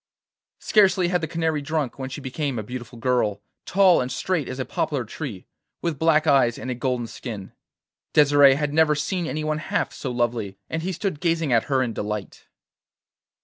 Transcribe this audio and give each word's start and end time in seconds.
Scarcely 0.61 1.09
had 1.09 1.21
the 1.21 1.27
canary 1.27 1.61
drunk 1.61 1.99
when 1.99 2.09
she 2.09 2.21
became 2.21 2.57
a 2.57 2.63
beautiful 2.63 2.97
girl, 2.97 3.43
tall 3.67 4.01
and 4.01 4.11
straight 4.11 4.49
as 4.49 4.57
a 4.57 4.65
poplar 4.65 5.05
tree, 5.05 5.45
with 5.83 5.99
black 5.99 6.25
eyes 6.25 6.57
and 6.57 6.71
a 6.71 6.73
golden 6.73 7.05
skin. 7.05 7.51
Desire 8.11 8.55
had 8.55 8.73
never 8.73 8.95
seen 8.95 9.27
anyone 9.27 9.59
half 9.59 9.93
so 9.93 10.09
lovely, 10.09 10.57
and 10.71 10.81
he 10.81 10.91
stood 10.91 11.19
gazing 11.21 11.53
at 11.53 11.65
her 11.65 11.83
in 11.83 11.93
delight. 11.93 12.47